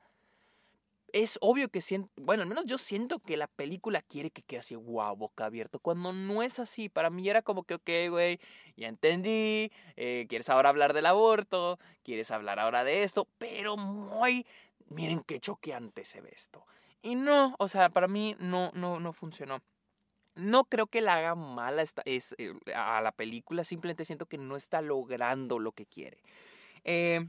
Es 1.13 1.39
obvio 1.43 1.69
que 1.69 1.83
siento, 1.83 2.11
bueno, 2.17 2.43
al 2.43 2.49
menos 2.49 2.65
yo 2.65 2.79
siento 2.79 3.19
que 3.19 3.37
la 3.37 3.49
película 3.49 4.01
quiere 4.01 4.31
que 4.31 4.41
quede 4.41 4.61
así, 4.61 4.75
wow, 4.77 5.15
boca 5.15 5.45
abierto, 5.45 5.79
cuando 5.79 6.15
no 6.15 6.43
es 6.43 6.59
así. 6.59 6.89
Para 6.89 7.11
mí 7.11 7.29
era 7.29 7.43
como 7.43 7.65
que, 7.65 7.75
ok, 7.75 7.91
güey, 8.09 8.41
ya 8.79 8.89
entendí, 8.89 9.71
eh, 9.97 10.25
quieres 10.31 10.49
ahora 10.49 10.71
hablar 10.71 10.95
del 10.95 11.05
aborto, 11.05 11.79
quieres 12.03 12.31
hablar 12.31 12.59
ahora 12.59 12.83
de 12.83 13.03
esto, 13.03 13.29
pero 13.37 13.77
muy, 13.77 14.47
miren 14.89 15.23
qué 15.23 15.39
choqueante 15.39 16.07
se 16.07 16.23
ve 16.23 16.31
esto. 16.35 16.65
Y 17.03 17.15
no, 17.15 17.57
o 17.59 17.69
sea, 17.69 17.91
para 17.91 18.09
mí 18.09 18.37
no, 18.39 18.71
no, 18.73 19.01
no 19.01 19.13
funcionó. 19.13 19.61
No 20.39 20.65
creo 20.65 20.87
que 20.87 21.01
la 21.01 21.17
haga 21.17 21.35
mala 21.35 21.83
es, 21.83 22.35
eh, 22.39 22.55
a 22.73 23.01
la 23.01 23.11
película, 23.11 23.65
simplemente 23.65 24.05
siento 24.05 24.27
que 24.27 24.39
no 24.39 24.55
está 24.55 24.81
logrando 24.81 25.59
lo 25.59 25.73
que 25.73 25.85
quiere. 25.85 26.23
Eh, 26.85 27.29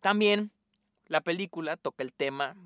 también 0.00 0.52
la 1.06 1.20
película 1.20 1.76
toca 1.76 2.04
el 2.04 2.12
tema, 2.12 2.56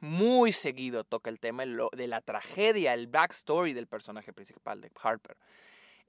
muy 0.00 0.52
seguido 0.52 1.04
toca 1.04 1.28
el 1.28 1.40
tema 1.40 1.64
de 1.66 2.06
la 2.06 2.22
tragedia, 2.22 2.94
el 2.94 3.06
backstory 3.06 3.74
del 3.74 3.86
personaje 3.86 4.32
principal 4.32 4.80
de 4.80 4.90
Harper. 5.02 5.36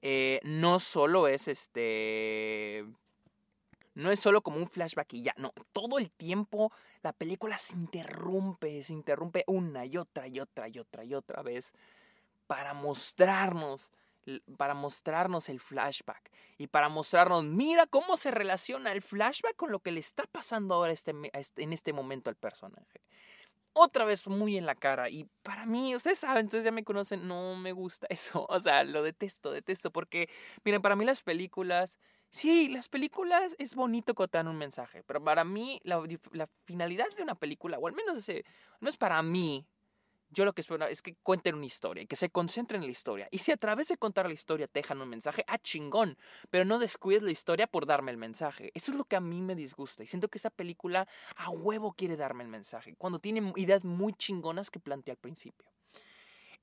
Eh, 0.00 0.40
no 0.44 0.78
solo 0.78 1.28
es 1.28 1.46
este 1.46 2.86
no 3.94 4.12
es 4.12 4.20
solo 4.20 4.42
como 4.42 4.58
un 4.58 4.66
flashback 4.68 5.12
y 5.14 5.22
ya, 5.24 5.34
no, 5.36 5.52
todo 5.72 5.98
el 5.98 6.08
tiempo 6.10 6.72
la 7.02 7.12
película 7.12 7.58
se 7.58 7.74
interrumpe, 7.74 8.82
se 8.84 8.92
interrumpe 8.92 9.42
una 9.46 9.84
y 9.84 9.96
otra 9.96 10.28
y 10.28 10.38
otra 10.38 10.68
y 10.68 10.78
otra 10.78 11.04
y 11.04 11.14
otra 11.14 11.42
vez 11.42 11.72
para 12.48 12.74
mostrarnos 12.74 13.92
para 14.58 14.74
mostrarnos 14.74 15.48
el 15.48 15.58
flashback 15.58 16.30
y 16.58 16.66
para 16.66 16.90
mostrarnos, 16.90 17.44
mira 17.44 17.86
cómo 17.86 18.18
se 18.18 18.30
relaciona 18.30 18.92
el 18.92 19.00
flashback 19.00 19.56
con 19.56 19.72
lo 19.72 19.80
que 19.80 19.90
le 19.90 20.00
está 20.00 20.24
pasando 20.24 20.74
ahora 20.74 20.92
este, 20.92 21.14
este, 21.32 21.62
en 21.62 21.72
este 21.72 21.94
momento 21.94 22.28
al 22.28 22.36
personaje. 22.36 23.00
Otra 23.72 24.04
vez 24.04 24.26
muy 24.26 24.58
en 24.58 24.66
la 24.66 24.74
cara 24.74 25.08
y 25.08 25.24
para 25.42 25.64
mí, 25.64 25.96
ustedes 25.96 26.18
saben, 26.18 26.46
entonces 26.46 26.64
ya 26.64 26.72
me 26.72 26.84
conocen, 26.84 27.26
no 27.26 27.56
me 27.56 27.72
gusta 27.72 28.06
eso, 28.10 28.44
o 28.48 28.60
sea, 28.60 28.84
lo 28.84 29.02
detesto, 29.02 29.50
detesto 29.50 29.90
porque, 29.90 30.28
miren, 30.64 30.82
para 30.82 30.94
mí 30.94 31.04
las 31.04 31.22
películas 31.22 31.98
Sí, 32.30 32.68
las 32.68 32.88
películas 32.90 33.56
es 33.58 33.74
bonito 33.74 34.14
contar 34.14 34.46
un 34.46 34.56
mensaje, 34.56 35.02
pero 35.02 35.22
para 35.24 35.44
mí 35.44 35.80
la, 35.82 35.98
finalidad 36.64 37.06
de 37.16 37.22
una 37.22 37.34
película, 37.34 37.78
o 37.78 37.88
al 37.88 37.94
menos 37.94 38.18
ese, 38.18 38.44
no 38.80 38.90
es 38.90 38.98
para 38.98 39.22
mí, 39.22 39.66
yo 40.30 40.44
lo 40.44 40.52
que 40.52 40.60
espero 40.60 40.86
es 40.86 41.02
que 41.02 41.16
cuenten 41.22 41.54
una 41.54 41.66
historia 41.66 42.04
que 42.06 42.16
se 42.16 42.30
concentren 42.30 42.82
en 42.82 42.86
la 42.86 42.92
historia. 42.92 43.28
Y 43.30 43.38
si 43.38 43.52
a 43.52 43.56
través 43.56 43.88
de 43.88 43.96
contar 43.96 44.26
la 44.26 44.32
historia 44.32 44.68
te 44.68 44.80
dejan 44.80 45.00
un 45.00 45.08
mensaje, 45.08 45.44
ah, 45.46 45.58
chingón, 45.58 46.16
pero 46.50 46.64
no 46.64 46.78
descuides 46.78 47.22
la 47.22 47.30
historia 47.30 47.66
por 47.66 47.86
darme 47.86 48.10
el 48.10 48.16
mensaje. 48.16 48.70
Eso 48.74 48.92
es 48.92 48.98
lo 48.98 49.04
que 49.04 49.16
a 49.16 49.20
mí 49.20 49.40
me 49.40 49.54
disgusta 49.54 50.02
y 50.02 50.06
siento 50.06 50.28
que 50.28 50.38
esa 50.38 50.50
película 50.50 51.08
a 51.36 51.50
huevo 51.50 51.92
quiere 51.92 52.16
darme 52.16 52.44
el 52.44 52.50
mensaje, 52.50 52.94
cuando 52.96 53.18
tiene 53.18 53.52
ideas 53.56 53.84
muy 53.84 54.12
chingonas 54.12 54.70
que 54.70 54.80
plantea 54.80 55.12
al 55.12 55.18
principio. 55.18 55.68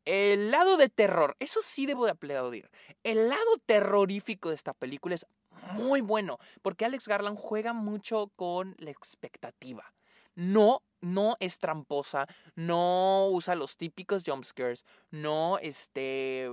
El 0.05 0.51
lado 0.51 0.77
de 0.77 0.87
terror, 0.87 1.35
eso 1.39 1.61
sí 1.63 1.87
debo 1.87 2.05
de 2.05 2.11
aplaudir. 2.11 2.69
El 3.03 3.27
lado 3.27 3.57
terrorífico 3.65 4.49
de 4.49 4.55
esta 4.55 4.73
película 4.73 5.15
es 5.15 5.25
muy 5.73 6.01
bueno, 6.01 6.37
porque 6.61 6.85
Alex 6.85 7.07
Garland 7.07 7.37
juega 7.39 7.73
mucho 7.73 8.31
con 8.35 8.75
la 8.77 8.91
expectativa. 8.91 9.94
No, 10.35 10.83
no 11.01 11.37
es 11.39 11.59
tramposa, 11.59 12.27
no 12.55 13.29
usa 13.31 13.55
los 13.55 13.77
típicos 13.77 14.23
jumpscares, 14.25 14.85
no 15.11 15.57
este 15.59 16.49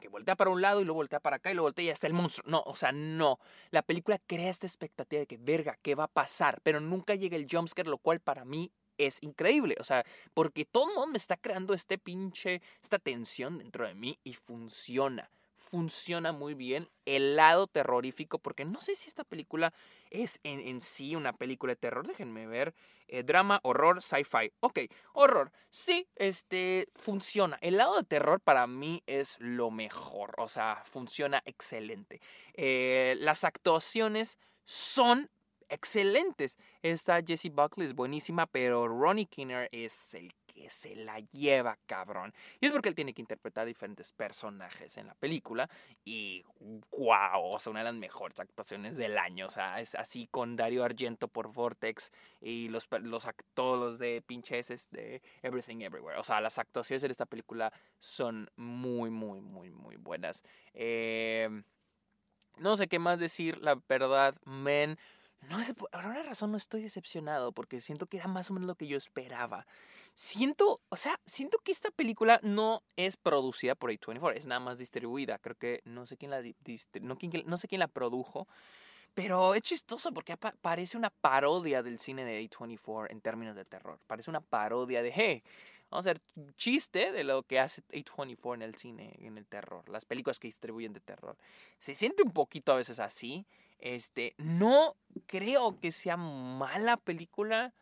que 0.00 0.08
voltea 0.08 0.36
para 0.36 0.50
un 0.50 0.60
lado 0.60 0.82
y 0.82 0.84
luego 0.84 0.96
voltea 0.96 1.20
para 1.20 1.36
acá 1.36 1.50
y 1.50 1.54
luego 1.54 1.66
voltea 1.66 1.84
y 1.84 1.86
ya 1.86 1.92
está 1.92 2.06
el 2.06 2.12
monstruo. 2.12 2.50
No, 2.50 2.62
o 2.66 2.76
sea, 2.76 2.92
no. 2.92 3.38
La 3.70 3.80
película 3.80 4.20
crea 4.26 4.50
esta 4.50 4.66
expectativa 4.66 5.20
de 5.20 5.26
que, 5.26 5.38
verga, 5.38 5.78
¿qué 5.80 5.94
va 5.94 6.04
a 6.04 6.08
pasar? 6.08 6.60
Pero 6.62 6.78
nunca 6.78 7.14
llega 7.14 7.36
el 7.36 7.46
jumpscare, 7.50 7.88
lo 7.88 7.96
cual 7.96 8.20
para 8.20 8.44
mí 8.44 8.70
es 8.98 9.22
increíble. 9.22 9.76
O 9.80 9.84
sea, 9.84 10.04
porque 10.34 10.66
todo 10.66 10.88
el 10.88 10.94
mundo 10.94 11.12
me 11.12 11.16
está 11.16 11.38
creando 11.38 11.72
este 11.72 11.96
pinche, 11.96 12.60
esta 12.82 12.98
tensión 12.98 13.56
dentro 13.56 13.86
de 13.86 13.94
mí 13.94 14.18
y 14.24 14.34
funciona 14.34 15.30
funciona 15.70 16.32
muy 16.32 16.54
bien 16.54 16.88
el 17.04 17.36
lado 17.36 17.66
terrorífico, 17.66 18.38
porque 18.38 18.64
no 18.64 18.80
sé 18.80 18.94
si 18.94 19.08
esta 19.08 19.24
película 19.24 19.72
es 20.10 20.40
en, 20.42 20.80
sí 20.80 21.16
una 21.16 21.32
película 21.32 21.72
de 21.72 21.76
terror, 21.76 22.06
déjenme 22.06 22.46
ver, 22.46 22.74
eh, 23.08 23.22
drama, 23.22 23.60
horror, 23.62 24.02
sci-fi, 24.02 24.52
ok, 24.60 24.80
horror, 25.14 25.52
sí, 25.70 26.06
este, 26.16 26.88
funciona, 26.94 27.58
el 27.60 27.76
lado 27.76 27.96
de 27.96 28.04
terror 28.04 28.40
para 28.40 28.66
mí 28.66 29.02
es 29.06 29.36
lo 29.40 29.70
mejor, 29.70 30.34
o 30.38 30.48
sea, 30.48 30.82
funciona 30.86 31.42
excelente, 31.44 32.20
eh, 32.54 33.16
las 33.18 33.44
actuaciones 33.44 34.38
son 34.64 35.30
excelentes. 35.68 36.56
Esta 36.82 37.20
Jessie 37.22 37.50
Buckley 37.50 37.86
es 37.86 37.94
buenísima, 37.94 38.46
pero 38.46 38.88
Ronnie 38.88 39.26
Kinner 39.26 39.68
es 39.72 40.14
el 40.14 40.32
que 40.54 40.70
se 40.70 40.94
la 40.94 41.18
lleva, 41.18 41.76
cabrón. 41.86 42.32
Y 42.60 42.66
es 42.66 42.72
porque 42.72 42.88
él 42.88 42.94
tiene 42.94 43.12
que 43.12 43.20
interpretar 43.20 43.66
diferentes 43.66 44.12
personajes 44.12 44.96
en 44.96 45.08
la 45.08 45.14
película. 45.14 45.68
Y 46.04 46.44
wow, 46.92 47.42
o 47.42 47.58
sea, 47.58 47.70
una 47.70 47.80
de 47.80 47.86
las 47.86 47.94
mejores 47.94 48.38
actuaciones 48.38 48.96
del 48.96 49.18
año. 49.18 49.46
O 49.46 49.50
sea, 49.50 49.80
es 49.80 49.94
así 49.94 50.28
con 50.30 50.56
Dario 50.56 50.84
Argento 50.84 51.28
por 51.28 51.52
Vortex 51.52 52.12
y 52.40 52.68
los, 52.68 52.88
los 53.02 53.26
actores 53.26 53.98
de 53.98 54.22
pinches 54.22 54.88
de 54.90 55.20
Everything 55.42 55.80
Everywhere. 55.80 56.18
O 56.18 56.24
sea, 56.24 56.40
las 56.40 56.58
actuaciones 56.58 57.02
en 57.04 57.10
esta 57.10 57.26
película 57.26 57.72
son 57.98 58.48
muy, 58.56 59.10
muy, 59.10 59.40
muy, 59.40 59.70
muy 59.70 59.96
buenas. 59.96 60.44
Eh, 60.72 61.64
no 62.58 62.76
sé 62.76 62.86
qué 62.86 62.98
más 62.98 63.18
decir, 63.18 63.58
la 63.58 63.80
verdad, 63.88 64.36
men. 64.44 64.98
No 65.48 65.62
sé, 65.62 65.74
por 65.74 65.90
alguna 65.92 66.22
razón 66.22 66.52
no 66.52 66.56
estoy 66.56 66.82
decepcionado 66.82 67.52
porque 67.52 67.80
siento 67.80 68.06
que 68.06 68.16
era 68.16 68.28
más 68.28 68.50
o 68.50 68.54
menos 68.54 68.66
lo 68.66 68.76
que 68.76 68.86
yo 68.86 68.96
esperaba. 68.96 69.66
Siento, 70.14 70.80
o 70.90 70.96
sea, 70.96 71.20
siento 71.26 71.58
que 71.58 71.72
esta 71.72 71.90
película 71.90 72.38
no 72.44 72.84
es 72.96 73.16
producida 73.16 73.74
por 73.74 73.90
A24, 73.90 74.36
es 74.36 74.46
nada 74.46 74.60
más 74.60 74.78
distribuida. 74.78 75.38
Creo 75.38 75.56
que 75.56 75.82
no 75.84 76.06
sé 76.06 76.16
quién 76.16 76.30
la, 76.30 76.40
no, 77.02 77.56
sé 77.56 77.66
quién 77.66 77.80
la 77.80 77.88
produjo, 77.88 78.46
pero 79.12 79.56
es 79.56 79.62
chistoso 79.62 80.12
porque 80.12 80.36
parece 80.36 80.96
una 80.96 81.10
parodia 81.10 81.82
del 81.82 81.98
cine 81.98 82.24
de 82.24 82.48
A24 82.48 83.08
en 83.10 83.20
términos 83.20 83.56
de 83.56 83.64
terror. 83.64 83.98
Parece 84.06 84.30
una 84.30 84.40
parodia 84.40 85.02
de, 85.02 85.12
hey, 85.12 85.42
vamos 85.90 86.06
a 86.06 86.10
hacer 86.10 86.22
chiste 86.56 87.10
de 87.10 87.24
lo 87.24 87.42
que 87.42 87.58
hace 87.58 87.82
A24 87.82 88.54
en 88.54 88.62
el 88.62 88.76
cine, 88.76 89.16
en 89.18 89.36
el 89.36 89.46
terror, 89.46 89.88
las 89.88 90.04
películas 90.04 90.38
que 90.38 90.46
distribuyen 90.46 90.92
de 90.92 91.00
terror. 91.00 91.36
Se 91.80 91.96
siente 91.96 92.22
un 92.22 92.32
poquito 92.32 92.70
a 92.70 92.76
veces 92.76 93.00
así. 93.00 93.46
Este, 93.80 94.34
no 94.38 94.94
creo 95.26 95.80
que 95.80 95.90
sea 95.90 96.16
mala 96.16 96.96
película 96.96 97.74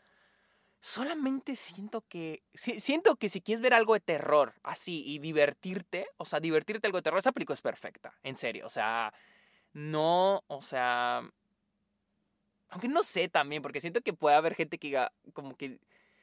solamente 0.83 1.57
siento 1.57 2.03
que. 2.09 2.43
Siento 2.55 3.17
que 3.17 3.31
si 3.31 3.41
quieres 3.41 3.63
ver 3.63 3.73
algo 3.73 3.95
de 3.95 4.01
terror 4.01 4.55
así 4.65 5.03
y 5.07 5.21
divertirte, 5.21 6.09
o 6.19 6.27
sea, 6.27 6.41
divertirte 6.41 6.87
algo 6.89 6.99
de 6.99 7.03
terror, 7.03 7.21
esa 7.21 7.33
película 7.33 7.55
es 7.55 7.63
perfecta. 7.63 8.13
En 8.23 8.37
serio. 8.37 8.67
O 8.67 8.71
sea, 8.71 9.15
no. 9.73 10.43
O 10.49 10.61
sea. 10.61 11.23
Aunque 12.69 12.89
no 12.89 13.03
sé 13.03 13.29
también, 13.29 13.63
porque 13.63 13.81
siento 13.81 14.01
que 14.01 14.13
puede 14.13 14.35
haber 14.35 14.55
gente 14.55 14.77
que 14.79 14.89
diga, 14.89 15.13
como 15.33 15.57
que. 15.57 15.79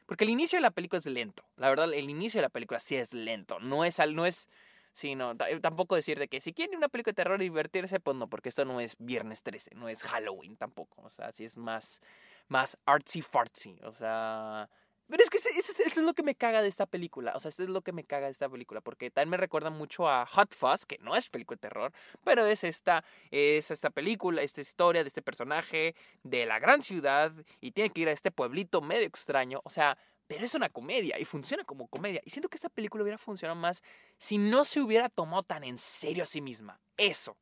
Porque 0.06 0.26
el 0.26 0.32
inicio 0.32 0.58
de 0.58 0.62
la 0.62 0.72
película 0.72 1.00
es 1.00 1.06
lento. 1.06 1.44
La 1.56 1.70
verdad, 1.70 1.92
el 1.94 2.10
inicio 2.10 2.40
de 2.40 2.44
la 2.44 2.50
película 2.50 2.80
sí 2.80 2.96
es 2.96 3.14
lento. 3.14 3.60
No 3.60 3.86
es. 3.86 4.00
No 4.14 4.26
es 4.26 4.50
Sí, 4.94 5.16
no, 5.16 5.38
tampoco 5.62 5.96
decir 5.96 6.20
de 6.20 6.28
que 6.28 6.42
si 6.42 6.52
quieren 6.52 6.76
una 6.76 6.90
película 6.90 7.12
de 7.12 7.16
terror 7.16 7.42
y 7.42 7.46
divertirse, 7.46 8.02
pues 8.02 8.18
no, 8.18 8.28
porque 8.28 8.50
esto 8.50 8.66
no 8.66 8.82
es 8.82 8.98
Viernes 9.00 9.44
13, 9.44 9.76
no 9.76 9.88
es 9.88 10.04
Halloween 10.04 10.58
tampoco. 10.58 11.04
O 11.04 11.10
sea, 11.10 11.32
sí 11.32 11.46
es 11.46 11.56
más 11.56 12.02
más 12.50 12.78
artsy 12.86 13.22
fartsy. 13.22 13.80
O 13.84 13.94
sea. 13.94 14.70
Pero 15.10 15.24
es 15.24 15.30
que 15.32 15.38
eso, 15.38 15.50
es 15.84 15.98
lo 15.98 16.14
que 16.14 16.22
me 16.22 16.36
caga 16.36 16.62
de 16.62 16.68
esta 16.68 16.86
película. 16.86 17.34
O 17.36 17.40
sea, 17.40 17.50
eso 17.50 17.64
es 17.64 17.70
lo 17.70 17.82
que 17.82 17.92
me 17.92 18.04
caga 18.04 18.28
de 18.28 18.32
esta 18.32 18.48
película. 18.48 18.80
Porque 18.80 19.10
también 19.10 19.32
me 19.32 19.38
recuerda 19.38 19.72
mucho 19.72 20.08
a 20.08 20.28
Hot 20.28 20.54
Fuzz, 20.54 20.86
que 20.86 21.00
no 21.00 21.16
es 21.16 21.32
película 21.32 21.56
de 21.56 21.62
terror, 21.62 21.92
pero 22.24 22.46
es 22.46 22.64
esta, 22.64 23.04
es 23.32 23.72
esta 23.72 23.90
película, 23.90 24.44
esta 24.44 24.62
historia 24.62 25.04
de 25.04 25.08
este 25.08 25.24
personaje 25.24 25.96
de 26.22 26.46
la 26.46 26.60
gran 26.60 26.84
ciudad 26.84 27.34
y 27.60 27.72
tiene 27.72 27.90
que 27.90 28.02
ir 28.02 28.08
a 28.08 28.12
este 28.12 28.30
pueblito 28.30 28.82
medio 28.82 29.08
extraño. 29.08 29.62
O 29.64 29.72
sea, 29.72 29.98
pero 30.28 30.46
es 30.46 30.54
una 30.54 30.70
comedia 30.70 31.18
y 31.18 31.26
funciona 31.26 31.64
como 31.64 31.88
comedia. 31.88 32.22
Y 32.24 32.30
siento 32.30 32.48
que 32.48 32.58
esta 32.58 32.70
película 32.70 33.02
hubiera 33.02 33.18
funcionado 33.18 33.60
más 33.60 33.82
si 34.20 34.38
no 34.38 34.64
se 34.64 34.80
hubiera 34.80 35.10
tomado 35.10 35.42
tan 35.42 35.64
en 35.64 35.80
serio 35.80 36.22
a 36.22 36.28
sí 36.28 36.40
misma. 36.40 36.80
Eso. 36.98 37.36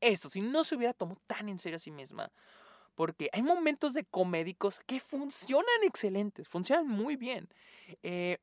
Eso, 0.00 0.30
si 0.30 0.40
no 0.40 0.64
se 0.64 0.76
hubiera 0.76 0.94
tomado 0.94 1.20
tan 1.26 1.50
en 1.50 1.58
serio 1.58 1.76
a 1.76 1.78
sí 1.78 1.90
misma 1.90 2.32
porque 2.94 3.28
hay 3.32 3.42
momentos 3.42 3.94
de 3.94 4.04
comédicos 4.04 4.80
que 4.86 5.00
funcionan 5.00 5.82
excelentes, 5.84 6.48
funcionan 6.48 6.88
muy 6.88 7.16
bien. 7.16 7.48
Eh, 8.02 8.38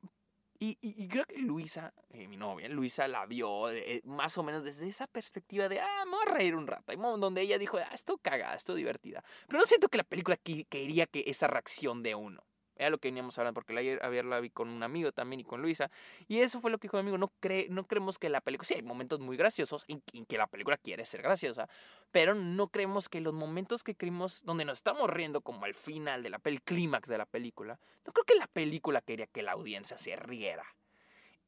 y, 0.62 1.08
creo 1.08 1.24
que 1.24 1.38
Luisa, 1.38 1.94
eh, 2.10 2.28
mi 2.28 2.36
novia, 2.36 2.68
Luisa 2.68 3.08
la 3.08 3.24
vio 3.24 3.70
eh, 3.70 4.02
más 4.04 4.36
o 4.36 4.42
menos 4.42 4.62
desde 4.62 4.88
esa 4.88 5.06
perspectiva 5.06 5.70
de, 5.70 5.80
ah, 5.80 6.04
me 6.04 6.10
voy 6.10 6.26
a 6.26 6.34
reír 6.34 6.54
un 6.54 6.66
rato. 6.66 6.92
Hay 6.92 6.98
donde 6.98 7.40
ella 7.40 7.56
dijo, 7.56 7.78
ah, 7.78 7.88
esto 7.94 8.18
caga, 8.18 8.54
esto 8.54 8.74
divertida. 8.74 9.24
Pero 9.46 9.58
no 9.58 9.64
siento 9.64 9.88
que 9.88 9.96
la 9.96 10.04
película 10.04 10.36
quería 10.36 11.06
que 11.06 11.24
esa 11.26 11.46
reacción 11.46 12.02
de 12.02 12.14
uno. 12.14 12.44
Era 12.80 12.88
lo 12.88 12.96
que 12.96 13.08
veníamos 13.08 13.38
hablando, 13.38 13.54
porque 13.54 13.76
ayer, 13.76 14.00
ayer 14.02 14.24
la 14.24 14.40
vi 14.40 14.48
con 14.48 14.70
un 14.70 14.82
amigo 14.82 15.12
también 15.12 15.40
y 15.40 15.44
con 15.44 15.60
Luisa. 15.60 15.90
Y 16.28 16.40
eso 16.40 16.60
fue 16.60 16.70
lo 16.70 16.78
que 16.78 16.86
dijo 16.86 16.96
mi 16.96 17.02
amigo. 17.02 17.18
No, 17.18 17.30
cree, 17.38 17.68
no 17.68 17.86
creemos 17.86 18.18
que 18.18 18.30
la 18.30 18.40
película. 18.40 18.66
Sí, 18.66 18.74
hay 18.74 18.82
momentos 18.82 19.20
muy 19.20 19.36
graciosos 19.36 19.84
en, 19.86 20.00
que 20.00 20.38
la 20.38 20.46
película 20.46 20.78
quiere 20.78 21.04
ser 21.04 21.20
graciosa. 21.20 21.68
Pero 22.10 22.34
no 22.34 22.68
creemos 22.68 23.10
que 23.10 23.20
los 23.20 23.34
momentos 23.34 23.84
que 23.84 23.94
creemos 23.94 24.42
donde 24.44 24.64
nos 24.64 24.78
estamos 24.78 25.10
riendo, 25.10 25.42
como 25.42 25.66
al 25.66 25.74
final 25.74 26.22
de 26.22 26.30
la 26.30 26.40
el 26.42 26.62
clímax 26.62 27.08
de 27.08 27.18
la 27.18 27.26
película, 27.26 27.78
no 28.06 28.12
creo 28.12 28.24
que 28.24 28.34
la 28.34 28.46
película 28.46 29.02
quería 29.02 29.26
que 29.26 29.42
la 29.42 29.52
audiencia 29.52 29.98
se 29.98 30.16
riera. 30.16 30.64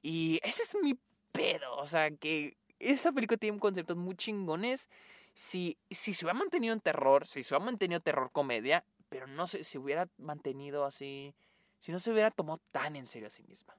Y 0.02 0.38
ese 0.42 0.64
es 0.64 0.76
mi 0.82 0.98
pedo. 1.32 1.76
O 1.76 1.86
sea, 1.86 2.10
que 2.10 2.58
esa 2.78 3.10
película 3.12 3.38
tiene 3.38 3.58
conceptos 3.58 3.96
muy 3.96 4.16
chingones. 4.16 4.90
Si, 5.32 5.78
si 5.88 6.12
se 6.12 6.26
hubiera 6.26 6.38
mantenido 6.38 6.74
en 6.74 6.80
terror, 6.80 7.26
si 7.26 7.42
se 7.42 7.54
hubiera 7.54 7.64
mantenido 7.64 8.00
terror 8.00 8.30
comedia, 8.32 8.84
pero 9.12 9.26
no 9.26 9.46
sé 9.46 9.62
si 9.62 9.76
hubiera 9.76 10.08
mantenido 10.16 10.86
así, 10.86 11.34
si 11.80 11.92
no 11.92 12.00
se 12.00 12.10
hubiera 12.10 12.30
tomado 12.30 12.62
tan 12.70 12.96
en 12.96 13.06
serio 13.06 13.28
a 13.28 13.30
sí 13.30 13.42
misma. 13.42 13.76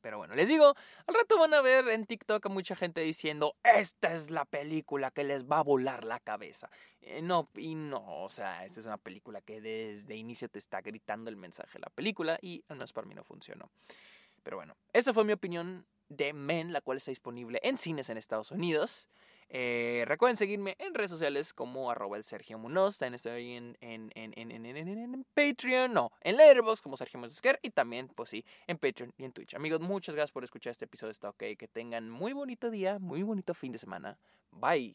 Pero 0.00 0.18
bueno, 0.18 0.36
les 0.36 0.46
digo, 0.46 0.72
al 1.08 1.14
rato 1.16 1.36
van 1.36 1.52
a 1.52 1.60
ver 1.60 1.88
en 1.88 2.06
TikTok 2.06 2.46
a 2.46 2.48
mucha 2.48 2.76
gente 2.76 3.00
diciendo, 3.00 3.56
esta 3.64 4.14
es 4.14 4.30
la 4.30 4.44
película 4.44 5.10
que 5.10 5.24
les 5.24 5.50
va 5.50 5.58
a 5.58 5.62
volar 5.64 6.04
la 6.04 6.20
cabeza. 6.20 6.70
Eh, 7.00 7.22
no, 7.22 7.48
y 7.56 7.74
no, 7.74 8.22
o 8.22 8.28
sea, 8.28 8.64
esta 8.64 8.78
es 8.78 8.86
una 8.86 8.98
película 8.98 9.40
que 9.40 9.60
desde 9.60 10.14
inicio 10.14 10.48
te 10.48 10.60
está 10.60 10.80
gritando 10.80 11.28
el 11.28 11.36
mensaje 11.36 11.72
de 11.72 11.80
la 11.80 11.90
película 11.90 12.38
y 12.40 12.62
al 12.68 12.76
menos 12.76 12.92
para 12.92 13.08
mí 13.08 13.16
no 13.16 13.24
funcionó. 13.24 13.68
Pero 14.44 14.58
bueno, 14.58 14.76
esa 14.92 15.12
fue 15.12 15.24
mi 15.24 15.32
opinión 15.32 15.84
de 16.08 16.32
Men, 16.32 16.72
la 16.72 16.82
cual 16.82 16.98
está 16.98 17.10
disponible 17.10 17.58
en 17.64 17.76
cines 17.78 18.08
en 18.10 18.16
Estados 18.16 18.52
Unidos. 18.52 19.08
Eh, 19.52 20.04
recuerden 20.06 20.36
seguirme 20.36 20.76
en 20.78 20.94
redes 20.94 21.10
sociales 21.10 21.52
como 21.52 21.90
arroba 21.90 22.16
el 22.16 22.24
Sergio 22.24 22.58
Munoz. 22.58 22.98
También 22.98 23.14
estoy 23.14 23.52
en, 23.52 23.76
en, 23.80 24.10
en, 24.14 24.50
en 24.50 25.26
Patreon, 25.34 25.92
no, 25.92 26.12
en 26.20 26.36
Letterboxd 26.36 26.82
como 26.82 26.96
Sergio 26.96 27.18
Munoz 27.18 27.40
y 27.62 27.70
también, 27.70 28.08
pues 28.08 28.30
sí, 28.30 28.44
en 28.66 28.78
Patreon 28.78 29.12
y 29.18 29.24
en 29.24 29.32
Twitch. 29.32 29.54
Amigos, 29.54 29.80
muchas 29.80 30.14
gracias 30.14 30.32
por 30.32 30.44
escuchar 30.44 30.70
este 30.70 30.84
episodio. 30.84 31.10
Está 31.10 31.30
ok. 31.30 31.42
Que 31.58 31.68
tengan 31.68 32.08
muy 32.08 32.32
bonito 32.32 32.70
día, 32.70 32.98
muy 32.98 33.22
bonito 33.22 33.54
fin 33.54 33.72
de 33.72 33.78
semana. 33.78 34.18
Bye. 34.52 34.94